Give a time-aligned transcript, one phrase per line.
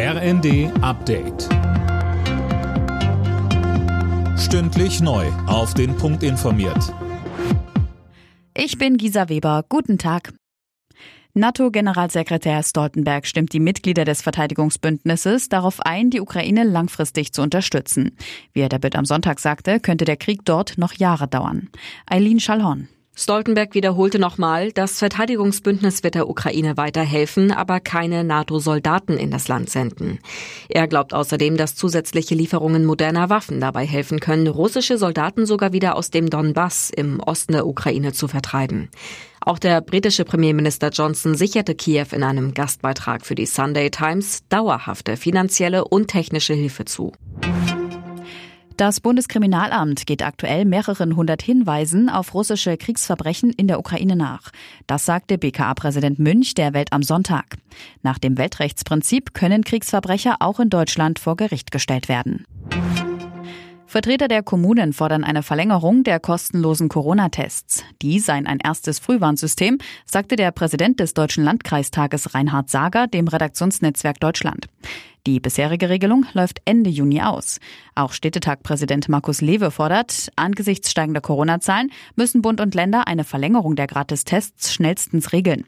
[0.00, 1.48] RND Update.
[4.38, 5.26] Stündlich neu.
[5.48, 6.94] Auf den Punkt informiert.
[8.56, 9.64] Ich bin Gisa Weber.
[9.68, 10.32] Guten Tag.
[11.34, 18.16] NATO-Generalsekretär Stoltenberg stimmt die Mitglieder des Verteidigungsbündnisses darauf ein, die Ukraine langfristig zu unterstützen.
[18.52, 21.70] Wie er der Bild am Sonntag sagte, könnte der Krieg dort noch Jahre dauern.
[22.06, 22.88] Eileen Schallhorn.
[23.20, 29.70] Stoltenberg wiederholte nochmal, das Verteidigungsbündnis wird der Ukraine weiterhelfen, aber keine NATO-Soldaten in das Land
[29.70, 30.20] senden.
[30.68, 35.96] Er glaubt außerdem, dass zusätzliche Lieferungen moderner Waffen dabei helfen können, russische Soldaten sogar wieder
[35.96, 38.88] aus dem Donbass im Osten der Ukraine zu vertreiben.
[39.40, 45.16] Auch der britische Premierminister Johnson sicherte Kiew in einem Gastbeitrag für die Sunday Times dauerhafte
[45.16, 47.12] finanzielle und technische Hilfe zu.
[48.78, 54.52] Das Bundeskriminalamt geht aktuell mehreren hundert Hinweisen auf russische Kriegsverbrechen in der Ukraine nach.
[54.86, 57.56] Das sagte BKA-Präsident Münch der Welt am Sonntag.
[58.04, 62.44] Nach dem Weltrechtsprinzip können Kriegsverbrecher auch in Deutschland vor Gericht gestellt werden.
[63.88, 67.84] Vertreter der Kommunen fordern eine Verlängerung der kostenlosen Corona-Tests.
[68.02, 74.20] Die seien ein erstes Frühwarnsystem, sagte der Präsident des Deutschen Landkreistages Reinhard Sager dem Redaktionsnetzwerk
[74.20, 74.66] Deutschland.
[75.26, 77.60] Die bisherige Regelung läuft Ende Juni aus.
[77.94, 83.86] Auch Städtetagpräsident Markus Lewe fordert, angesichts steigender Corona-Zahlen müssen Bund und Länder eine Verlängerung der
[83.86, 85.64] Gratistests schnellstens regeln.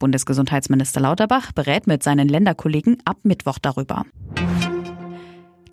[0.00, 4.04] Bundesgesundheitsminister Lauterbach berät mit seinen Länderkollegen ab Mittwoch darüber.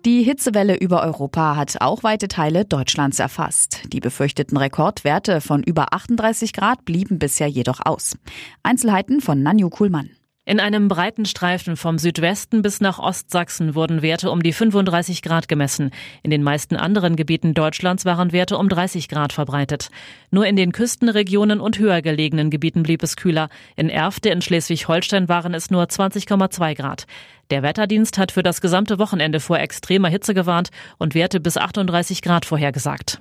[0.06, 3.82] Die Hitzewelle über Europa hat auch weite Teile Deutschlands erfasst.
[3.92, 8.16] Die befürchteten Rekordwerte von über 38 Grad blieben bisher jedoch aus.
[8.62, 10.08] Einzelheiten von Nanju Kuhlmann.
[10.46, 15.48] In einem breiten Streifen vom Südwesten bis nach Ostsachsen wurden Werte um die 35 Grad
[15.48, 15.90] gemessen.
[16.22, 19.90] In den meisten anderen Gebieten Deutschlands waren Werte um 30 Grad verbreitet.
[20.30, 23.50] Nur in den Küstenregionen und höher gelegenen Gebieten blieb es kühler.
[23.76, 27.06] In Erfte in Schleswig-Holstein waren es nur 20,2 Grad.
[27.50, 32.22] Der Wetterdienst hat für das gesamte Wochenende vor extremer Hitze gewarnt und Werte bis 38
[32.22, 33.18] Grad vorhergesagt.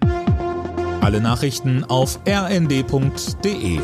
[1.02, 3.80] Alle Nachrichten auf rnd.de